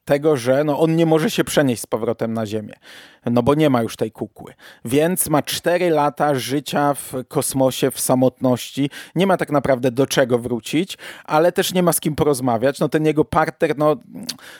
[0.04, 2.74] tego, że no on nie może się przenieść z powrotem na Ziemię,
[3.30, 4.54] no bo nie ma już tej kukły.
[4.84, 8.90] Więc ma 4 lata życia w kosmosie, w samotności.
[9.14, 12.80] Nie ma tak naprawdę do czego wrócić, ale też nie ma z kim porozmawiać.
[12.80, 13.96] No ten jego partner, no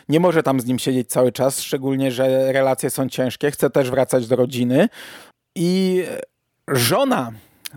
[0.09, 3.51] nie może tam z nim siedzieć cały czas, szczególnie, że relacje są ciężkie.
[3.51, 4.89] Chce też wracać do rodziny.
[5.57, 6.03] I
[6.69, 7.33] żona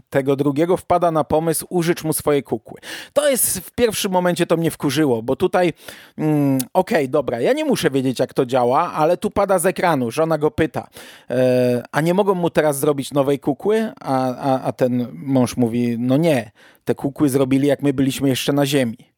[0.09, 2.79] tego drugiego wpada na pomysł użyć mu swojej kukły.
[3.13, 5.73] To jest w pierwszym momencie to mnie wkurzyło, bo tutaj
[6.17, 9.65] mm, okej, okay, dobra, ja nie muszę wiedzieć jak to działa, ale tu pada z
[9.65, 10.87] ekranu, żona go pyta,
[11.29, 13.91] e, a nie mogą mu teraz zrobić nowej kukły?
[13.99, 16.51] A, a, a ten mąż mówi, no nie,
[16.85, 19.16] te kukły zrobili jak my byliśmy jeszcze na ziemi.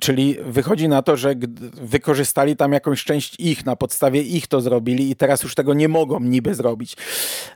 [0.00, 1.34] Czyli wychodzi na to, że
[1.82, 5.88] wykorzystali tam jakąś część ich, na podstawie ich to zrobili i teraz już tego nie
[5.88, 6.96] mogą niby zrobić.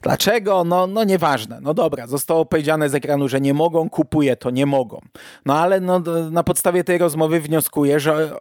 [0.02, 0.64] Dlaczego?
[0.64, 1.58] No, no nieważne.
[1.62, 5.00] No dobra, zostało powiedziane z ekranu, że nie mogą, kupuję to, nie mogą.
[5.46, 6.00] No ale no,
[6.30, 8.36] na podstawie tej rozmowy wnioskuję, że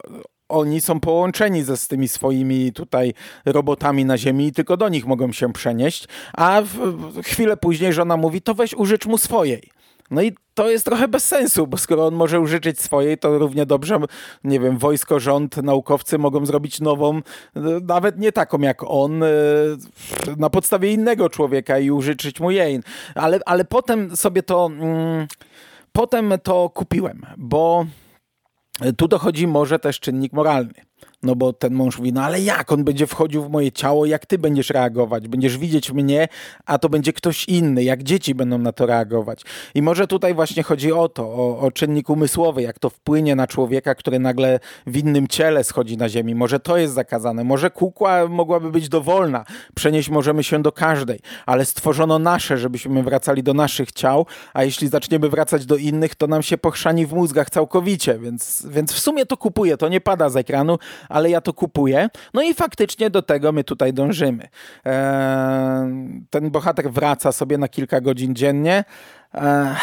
[0.50, 3.14] oni są połączeni ze z tymi swoimi tutaj
[3.46, 7.94] robotami na ziemi i tylko do nich mogą się przenieść, a w, w chwilę później
[7.94, 9.81] żona mówi, to weź użycz mu swojej.
[10.12, 13.66] No i to jest trochę bez sensu, bo skoro on może użyczyć swojej, to równie
[13.66, 14.00] dobrze,
[14.44, 17.22] nie wiem, wojsko, rząd, naukowcy mogą zrobić nową,
[17.88, 19.28] nawet nie taką jak on, e,
[20.38, 22.80] na podstawie innego człowieka i użyczyć mu jej.
[23.16, 25.28] Ale, ale potem sobie to, mm,
[25.92, 27.86] potem to kupiłem, bo
[28.98, 30.91] tu dochodzi może też czynnik moralny.
[31.24, 34.26] No bo ten mąż mówi, no ale jak on będzie wchodził w moje ciało, jak
[34.26, 35.28] ty będziesz reagować?
[35.28, 36.28] Będziesz widzieć mnie,
[36.66, 39.42] a to będzie ktoś inny, jak dzieci będą na to reagować.
[39.76, 43.48] I może tutaj właśnie chodzi o to, o, o czynnik umysłowy, jak to wpłynie na
[43.48, 46.36] człowieka, który nagle w innym ciele schodzi na ziemi.
[46.36, 51.66] Może to jest zakazane, może kukła mogłaby być dowolna, przenieść możemy się do każdej, ale
[51.66, 56.44] stworzono nasze, żebyśmy wracali do naszych ciał, a jeśli zaczniemy wracać do innych, to nam
[56.44, 60.36] się pochrzani w mózgach całkowicie, więc, więc w sumie to kupuję, to nie pada z
[60.36, 60.78] ekranu,
[61.12, 62.10] ale ja to kupuję.
[62.34, 64.48] No i faktycznie do tego my tutaj dążymy.
[64.86, 68.84] Eee, ten bohater wraca sobie na kilka godzin dziennie.
[69.34, 69.76] Eee,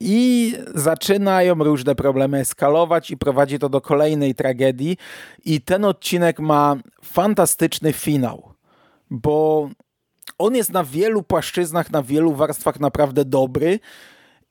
[0.00, 4.96] I zaczynają różne problemy eskalować, i prowadzi to do kolejnej tragedii.
[5.44, 8.52] I ten odcinek ma fantastyczny finał,
[9.10, 9.68] bo
[10.38, 13.80] on jest na wielu płaszczyznach, na wielu warstwach naprawdę dobry.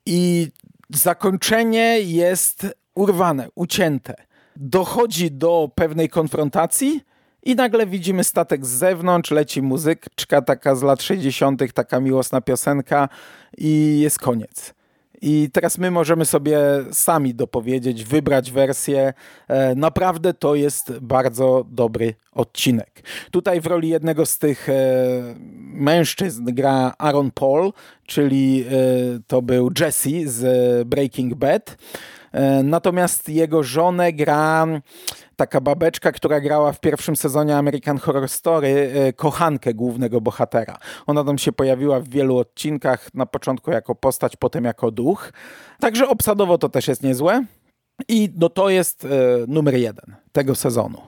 [0.06, 0.48] I
[0.90, 4.16] zakończenie jest urwane, ucięte
[4.56, 7.02] dochodzi do pewnej konfrontacji
[7.44, 13.10] i nagle widzimy statek z zewnątrz, leci muzyczka taka z lat 60., taka miłosna piosenka
[13.58, 14.74] i jest koniec.
[15.26, 16.60] I teraz my możemy sobie
[16.92, 19.14] sami dopowiedzieć, wybrać wersję.
[19.48, 23.04] E, naprawdę to jest bardzo dobry odcinek.
[23.32, 24.74] Tutaj w roli jednego z tych e,
[25.74, 27.74] mężczyzn gra Aaron Paul,
[28.06, 28.74] czyli e,
[29.28, 31.78] to był Jesse z Breaking Bad.
[32.34, 34.68] E, natomiast jego żonę gra
[35.36, 40.78] taka babeczka, która grała w pierwszym sezonie American Horror Story e, kochankę głównego bohatera.
[41.08, 45.34] Ona tam się pojawiła w wielu odcinkach, na początku jako postać, potem jako duch.
[45.80, 47.46] Także obsadowo to też jest niezłe.
[48.08, 49.10] I no to jest e,
[49.48, 51.02] numer jeden tego sezonu.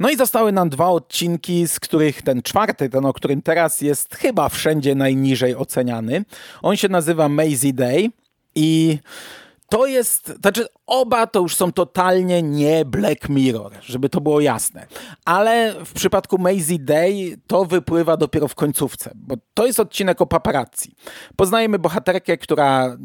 [0.00, 4.14] No i zostały nam dwa odcinki, z których ten czwarty, ten o którym teraz jest
[4.14, 6.24] chyba wszędzie najniżej oceniany.
[6.62, 8.10] On się nazywa Maisie Day
[8.54, 8.98] i
[9.68, 14.86] to jest, znaczy oba to już są totalnie nie Black Mirror, żeby to było jasne.
[15.24, 20.26] Ale w przypadku Maisie Day to wypływa dopiero w końcówce, bo to jest odcinek o
[20.26, 20.94] paparazzi.
[21.36, 22.96] Poznajemy bohaterkę, która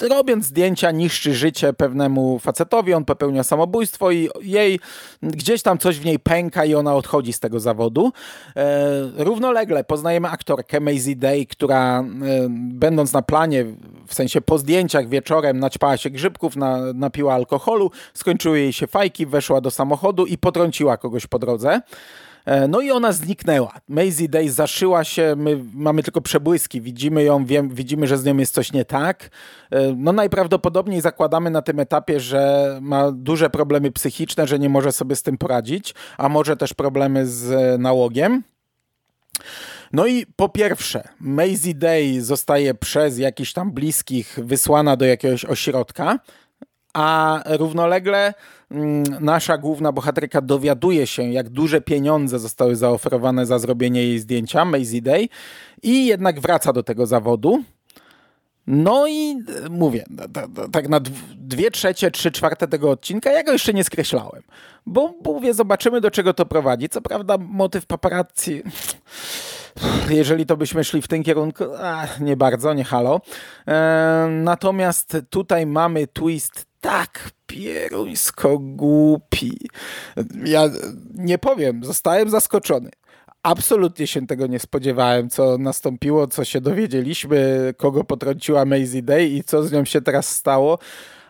[0.00, 4.80] robiąc zdjęcia niszczy życie pewnemu facetowi, on popełnia samobójstwo i jej
[5.22, 8.12] gdzieś tam coś w niej pęka i ona odchodzi z tego zawodu.
[8.56, 12.04] E, równolegle poznajemy aktorkę Maisie Day, która e,
[12.50, 13.64] będąc na planie,
[14.06, 19.26] w sensie po zdjęciach wieczorem naćpała się grzybków, na, napiła alkoholu, skończyły jej się fajki,
[19.26, 21.80] weszła do samochodu i potrąciła kogoś po drodze.
[22.44, 23.80] E, no i ona zniknęła.
[23.88, 28.36] Maisie Day zaszyła się, my mamy tylko przebłyski, widzimy ją, wiem, widzimy, że z nią
[28.36, 29.30] jest coś nie tak.
[29.70, 34.92] E, no najprawdopodobniej zakładamy na tym etapie, że ma duże problemy psychiczne, że nie może
[34.92, 38.42] sobie z tym poradzić, a może też problemy z nałogiem.
[39.92, 46.18] No i po pierwsze, Maisie Day zostaje przez jakichś tam bliskich wysłana do jakiegoś ośrodka,
[46.94, 48.34] a równolegle
[48.70, 54.64] mm, nasza główna bohaterka dowiaduje się, jak duże pieniądze zostały zaoferowane za zrobienie jej zdjęcia,
[54.64, 55.28] Maisie Day,
[55.82, 57.62] i jednak wraca do tego zawodu.
[58.66, 59.30] No i
[59.66, 60.04] e, mówię,
[60.72, 61.00] tak na
[61.36, 64.42] dwie trzecie, trzy czwarte tego odcinka ja go jeszcze nie skreślałem,
[64.86, 66.88] bo mówię, zobaczymy do czego to prowadzi.
[66.88, 68.62] Co prawda motyw paparazzi,
[70.10, 73.20] jeżeli to byśmy szli w tym kierunku, ach, nie bardzo, nie halo.
[73.68, 79.58] E, natomiast tutaj mamy twist tak pieruńsko głupi.
[80.44, 80.68] Ja
[81.14, 82.90] nie powiem, zostałem zaskoczony.
[83.42, 89.44] Absolutnie się tego nie spodziewałem, co nastąpiło, co się dowiedzieliśmy, kogo potrąciła Maisie Day i
[89.44, 90.78] co z nią się teraz stało.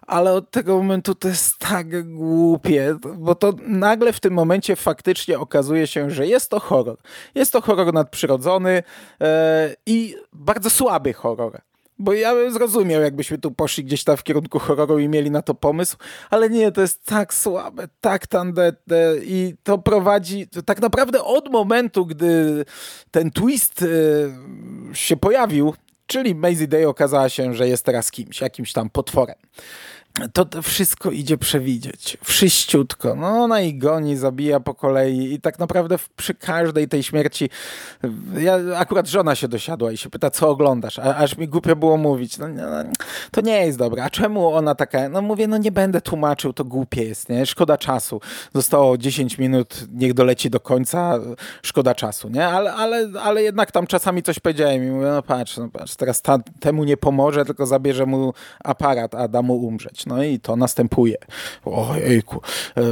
[0.07, 5.39] Ale od tego momentu to jest tak głupie, bo to nagle w tym momencie faktycznie
[5.39, 6.97] okazuje się, że jest to horror.
[7.35, 8.83] Jest to horror nadprzyrodzony
[9.21, 9.27] yy,
[9.87, 11.61] i bardzo słaby horror.
[12.01, 15.43] Bo ja bym zrozumiał, jakbyśmy tu poszli gdzieś tam w kierunku horroru i mieli na
[15.43, 15.97] to pomysł,
[16.31, 22.07] ale nie, to jest tak słabe, tak tandetne i to prowadzi tak naprawdę od momentu,
[22.07, 22.65] gdy
[23.11, 24.31] ten twist y,
[24.93, 25.75] się pojawił,
[26.07, 29.37] czyli Maisie Day okazała się, że jest teraz kimś, jakimś tam potworem.
[30.33, 32.17] To, to wszystko idzie przewidzieć.
[32.25, 33.15] Wszyściutko.
[33.15, 37.51] No ona i goni, zabija po kolei i tak naprawdę przy każdej tej śmierci
[38.39, 40.99] ja, akurat żona się dosiadła i się pyta, co oglądasz?
[40.99, 42.39] A, aż mi głupio było mówić.
[42.39, 42.63] No, no,
[43.31, 44.05] to nie jest dobre.
[44.05, 45.09] A czemu ona taka?
[45.09, 47.47] No mówię, no nie będę tłumaczył, to głupie jest, nie?
[47.47, 48.21] Szkoda czasu.
[48.55, 51.19] Zostało 10 minut, niech doleci do końca,
[51.63, 52.47] szkoda czasu, nie?
[52.47, 56.23] Ale, ale, ale jednak tam czasami coś powiedziałem i mówię, no patrz, no patrz, teraz
[56.23, 58.33] ta, temu nie pomoże, tylko zabierze mu
[58.65, 60.00] aparat, a da mu umrzeć.
[60.07, 61.17] No i to następuje.
[61.65, 62.41] Ojejku,
[62.77, 62.83] e,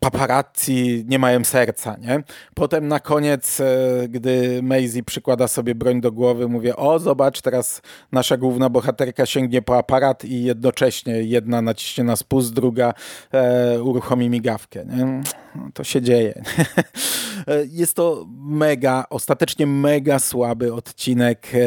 [0.00, 2.22] paparazzi nie mają serca, nie?
[2.54, 7.82] Potem na koniec, e, gdy Maisie przykłada sobie broń do głowy, mówię, o zobacz, teraz
[8.12, 12.94] nasza główna bohaterka sięgnie po aparat i jednocześnie jedna naciśnie na spust, druga
[13.32, 15.22] e, uruchomi migawkę, nie?
[15.54, 16.42] No, to się dzieje.
[17.70, 21.58] Jest to mega, ostatecznie mega słaby odcinek, e,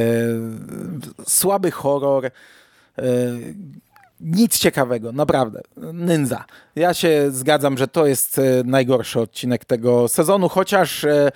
[1.25, 2.31] słaby horror,
[4.21, 5.62] nic ciekawego, naprawdę.
[5.93, 6.45] Nędza.
[6.75, 11.31] Ja się zgadzam, że to jest e, najgorszy odcinek tego sezonu, chociaż e,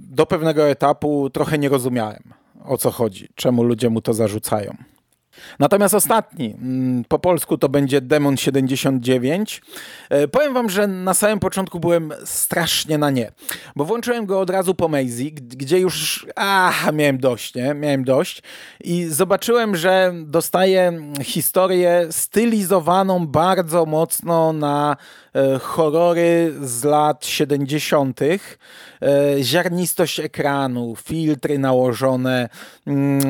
[0.00, 4.76] do pewnego etapu trochę nie rozumiałem o co chodzi, czemu ludzie mu to zarzucają.
[5.58, 9.62] Natomiast ostatni, mm, po polsku to będzie Demon 79.
[10.10, 13.32] E, powiem wam, że na samym początku byłem strasznie na nie,
[13.76, 17.74] bo włączyłem go od razu po Maisie, gdzie już aha, miałem dość, nie?
[17.74, 18.42] Miałem dość
[18.84, 24.96] i zobaczyłem, że dostaję historię stylizowaną bardzo mocno na
[25.34, 28.38] e, horrory z lat 70., e,
[29.42, 32.48] ziarnistość ekranu, filtry nałożone,
[32.86, 33.20] mm,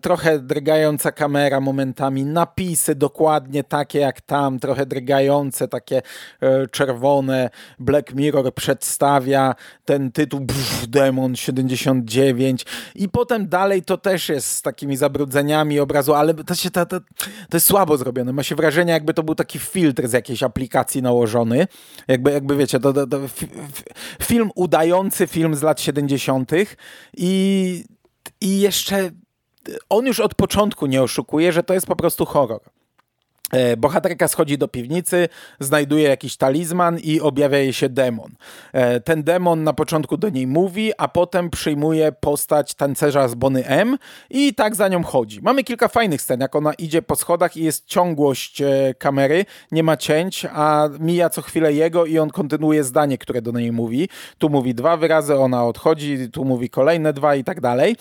[0.00, 6.02] trochę drgająca kamera momentami, napisy dokładnie takie jak tam, trochę drgające, takie
[6.40, 7.50] e, czerwone.
[7.78, 14.62] Black Mirror przedstawia ten tytuł pff, Demon 79 i potem dalej to też jest z
[14.62, 17.00] takimi zabrudzeniami obrazu, ale to, się, to, to,
[17.48, 18.32] to jest słabo zrobione.
[18.32, 21.66] Ma się wrażenie, jakby to był taki filtr z jakiejś aplikacji nałożony.
[22.08, 23.18] Jakby, jakby wiecie, to, to, to
[24.22, 26.50] film udający film z lat 70.
[27.16, 27.84] i
[28.40, 29.10] i jeszcze
[29.88, 32.60] on już od początku nie oszukuje, że to jest po prostu horror.
[33.50, 35.28] E, bohaterka schodzi do piwnicy,
[35.60, 38.30] znajduje jakiś talizman i objawia jej się demon.
[38.72, 43.66] E, ten demon na początku do niej mówi, a potem przyjmuje postać tancerza z Bony
[43.66, 43.98] M
[44.30, 45.42] i tak za nią chodzi.
[45.42, 49.82] Mamy kilka fajnych scen, jak ona idzie po schodach i jest ciągłość e, kamery, nie
[49.82, 54.08] ma cięć, a mija co chwilę jego i on kontynuuje zdanie, które do niej mówi.
[54.38, 57.96] Tu mówi dwa wyrazy, ona odchodzi, tu mówi kolejne dwa i tak dalej.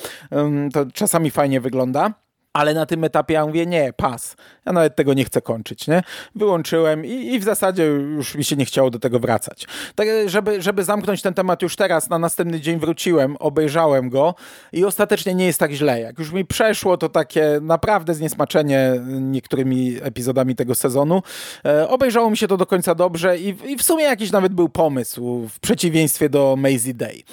[0.74, 2.14] To czasami fajnie wygląda.
[2.54, 4.36] Ale na tym etapie ja mówię, nie, pas.
[4.66, 6.04] Ja nawet tego nie chcę kończyć, nie?
[6.36, 9.68] Wyłączyłem i, i w zasadzie już mi się nie chciało do tego wracać.
[9.96, 14.36] Tak, żeby, żeby zamknąć ten temat już teraz, na następny dzień wróciłem, obejrzałem go
[14.74, 16.02] i ostatecznie nie jest tak źle.
[16.02, 21.22] Jak już mi przeszło to takie naprawdę zniesmaczenie niektórymi epizodami tego sezonu,
[21.66, 24.70] e, obejrzało mi się to do końca dobrze i, i w sumie jakiś nawet był
[24.70, 27.24] pomysł w przeciwieństwie do Maisie Day.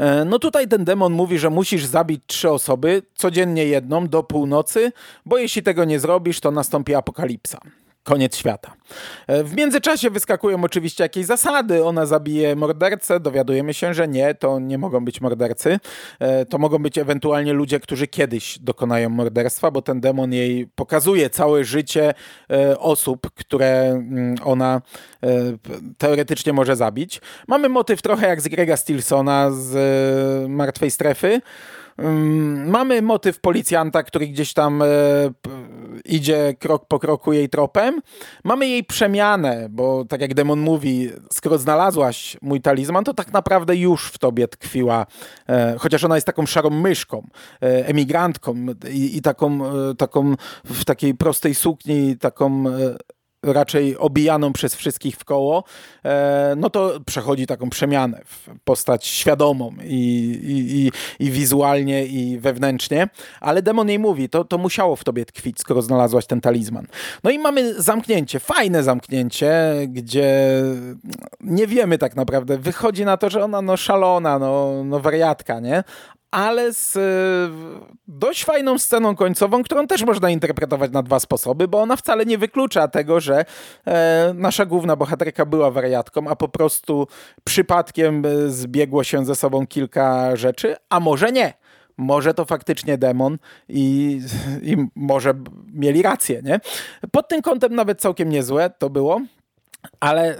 [0.00, 4.92] E, no tutaj ten demon mówi, że musisz zabić trzy osoby, codziennie jedną do północy,
[5.26, 7.58] bo jeśli tego nie zrobisz, to nastąpi apokalipsa
[8.04, 8.72] koniec świata.
[9.26, 11.84] E, w międzyczasie wyskakują oczywiście jakieś zasady.
[11.84, 15.78] Ona zabije mordercę, dowiadujemy się, że nie, to nie mogą być mordercy.
[16.18, 21.30] E, to mogą być ewentualnie ludzie, którzy kiedyś dokonają morderstwa, bo ten demon jej pokazuje
[21.30, 22.14] całe życie
[22.50, 24.82] e, osób, które mm, ona
[25.98, 27.20] teoretycznie może zabić.
[27.48, 31.40] Mamy motyw trochę jak z Grega Stilsona z Martwej Strefy.
[31.98, 34.82] Mm, mamy motyw policjanta, który gdzieś tam
[36.04, 38.00] idzie krok po kroku jej tropem.
[38.44, 43.76] Mamy jej przemianę, bo tak jak demon mówi, skoro znalazłaś mój talizman, to tak naprawdę
[43.76, 45.06] już w tobie tkwiła,
[45.48, 47.26] e, chociaż ona jest taką szarą myszką,
[47.62, 48.54] e, emigrantką
[48.90, 49.60] i, i taką,
[49.98, 50.34] taką
[50.64, 52.64] w takiej prostej sukni, taką
[53.42, 55.64] raczej obijaną przez wszystkich w koło,
[56.04, 59.94] e, no to przechodzi taką przemianę w postać świadomą i,
[60.44, 60.92] i, i,
[61.26, 63.08] i, wizualnie i wewnętrznie,
[63.40, 66.86] ale demon jej mówi, to, to musiało w tobie tkwić, skoro znalazłaś ten talizman.
[67.24, 69.52] No i mamy zamknięcie, fajne zamknięcie,
[69.88, 70.62] gdzie
[71.40, 75.84] nie wiemy tak naprawdę, wychodzi na to, że ona no szalona, no, no wariatka, nie?
[76.30, 77.00] Ale z e,
[78.08, 82.38] dość fajną sceną końcową, którą też można interpretować na dwa sposoby, bo ona wcale nie
[82.38, 83.44] wyklucza tego, że
[83.86, 87.06] e, nasza główna bohaterka była wariatką, a po prostu
[87.44, 91.54] przypadkiem e, zbiegło się ze sobą kilka rzeczy, a może nie.
[91.96, 94.20] Może to faktycznie demon i,
[94.62, 95.34] i może
[95.72, 96.60] mieli rację, nie?
[97.12, 99.20] Pod tym kątem nawet całkiem niezłe to było,
[100.00, 100.36] ale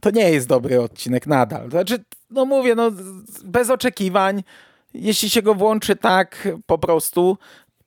[0.00, 1.70] to nie jest dobry odcinek nadal.
[1.70, 2.90] Znaczy, no mówię, no
[3.44, 4.42] bez oczekiwań,
[4.94, 7.38] jeśli się go włączy tak po prostu,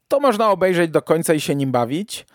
[0.07, 2.25] to można obejrzeć do końca i się nim bawić.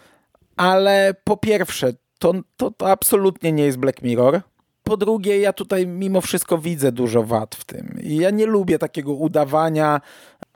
[0.56, 4.40] ale po pierwsze, to, to, to absolutnie nie jest Black Mirror.
[4.82, 7.98] Po drugie, ja tutaj mimo wszystko widzę dużo wad w tym.
[8.02, 10.00] I ja nie lubię takiego udawania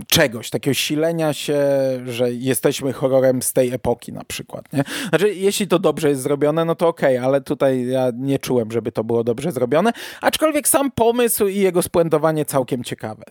[0.07, 1.59] czegoś, takiego silenia się,
[2.07, 4.73] że jesteśmy horrorem z tej epoki na przykład.
[4.73, 4.85] Nie?
[5.09, 8.71] Znaczy, jeśli to dobrze jest zrobione, no to okej, okay, ale tutaj ja nie czułem,
[8.71, 9.93] żeby to było dobrze zrobione.
[10.21, 13.25] Aczkolwiek sam pomysł i jego spuentowanie całkiem ciekawe.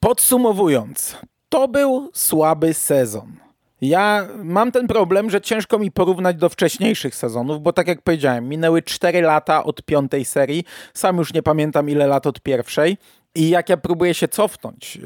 [0.00, 1.16] Podsumowując,
[1.48, 3.32] to był słaby sezon.
[3.80, 8.48] Ja mam ten problem, że ciężko mi porównać do wcześniejszych sezonów, bo tak jak powiedziałem,
[8.48, 10.64] minęły 4 lata od piątej serii.
[10.94, 12.96] Sam już nie pamiętam ile lat od pierwszej.
[13.34, 14.98] I jak ja próbuję się cofnąć,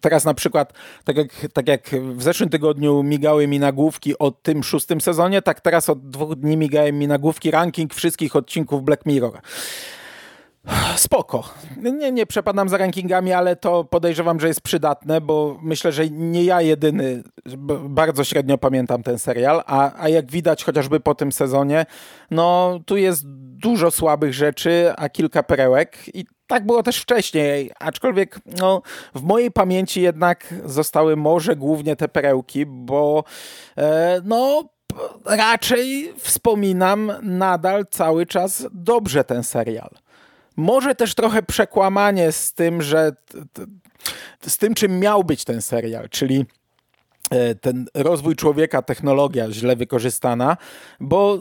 [0.00, 0.72] teraz na przykład,
[1.04, 5.60] tak jak, tak jak w zeszłym tygodniu migały mi nagłówki o tym szóstym sezonie, tak
[5.60, 9.40] teraz od dwóch dni migają mi nagłówki ranking wszystkich odcinków Black Mirror.
[10.96, 11.44] Spoko.
[11.76, 16.44] Nie, nie przepadam za rankingami, ale to podejrzewam, że jest przydatne, bo myślę, że nie
[16.44, 17.22] ja jedyny
[17.84, 21.86] bardzo średnio pamiętam ten serial, a, a jak widać chociażby po tym sezonie,
[22.30, 23.22] no tu jest
[23.56, 28.82] dużo słabych rzeczy, a kilka perełek i tak było też wcześniej, aczkolwiek no,
[29.14, 33.24] w mojej pamięci jednak zostały może głównie te perełki, bo
[33.78, 34.64] e, no
[35.24, 39.90] raczej wspominam nadal cały czas dobrze ten serial.
[40.60, 43.12] Może też trochę przekłamanie z tym, że
[44.46, 46.46] z tym, czym miał być ten serial, czyli
[47.30, 50.56] e, ten rozwój człowieka, technologia źle wykorzystana,
[51.00, 51.38] bo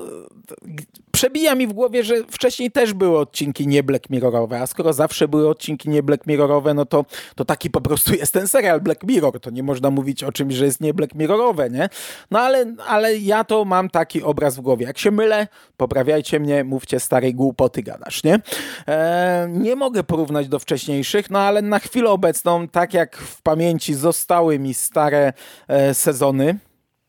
[1.19, 5.27] przebija mi w głowie, że wcześniej też były odcinki nie Black Mirrorowe, a skoro zawsze
[5.27, 7.05] były odcinki nie Black Mirrorowe, no to,
[7.35, 9.39] to taki po prostu jest ten serial Black Mirror.
[9.39, 11.89] To nie można mówić o czymś, że jest nie Black Mirrorowe, nie?
[12.31, 14.85] No ale, ale ja to mam taki obraz w głowie.
[14.85, 15.47] Jak się mylę,
[15.77, 18.39] poprawiajcie mnie, mówcie starej głupoty gadasz, nie?
[18.87, 23.93] E, nie mogę porównać do wcześniejszych, no ale na chwilę obecną, tak jak w pamięci
[23.93, 25.33] zostały mi stare
[25.67, 26.59] e, sezony,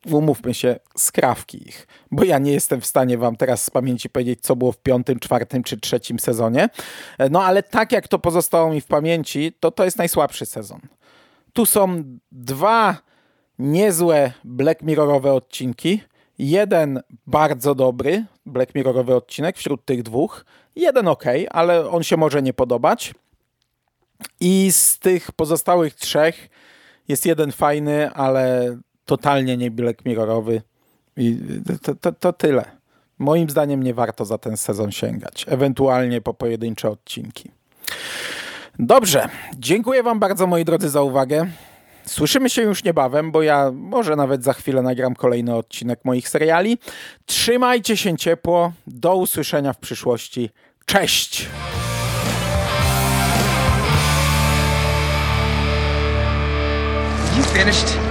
[0.05, 4.41] umówmy się, skrawki ich, bo ja nie jestem w stanie wam teraz z pamięci powiedzieć,
[4.41, 6.69] co było w piątym, czwartym czy trzecim sezonie.
[7.31, 10.79] No ale tak jak to pozostało mi w pamięci, to to jest najsłabszy sezon.
[11.53, 12.97] Tu są dwa
[13.59, 16.01] niezłe Black Mirrorowe odcinki,
[16.39, 20.45] jeden bardzo dobry Black Mirrorowy odcinek wśród tych dwóch,
[20.75, 23.13] jeden ok, ale on się może nie podobać.
[24.39, 26.49] I z tych pozostałych trzech
[27.07, 28.77] jest jeden fajny, ale
[29.11, 30.61] totalnie nie Black Mirrorowy.
[31.17, 31.37] I
[31.83, 32.65] to, to, to tyle.
[33.19, 35.45] Moim zdaniem nie warto za ten sezon sięgać.
[35.47, 37.51] Ewentualnie po pojedyncze odcinki.
[38.79, 41.47] Dobrze, dziękuję Wam bardzo, moi drodzy, za uwagę.
[42.05, 46.77] Słyszymy się już niebawem, bo ja może nawet za chwilę nagram kolejny odcinek moich seriali.
[47.25, 48.71] Trzymajcie się ciepło.
[48.87, 50.49] Do usłyszenia w przyszłości.
[50.85, 51.47] Cześć!
[57.37, 58.10] You finished?